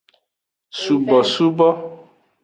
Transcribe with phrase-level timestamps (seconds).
[0.79, 1.69] Subosubo.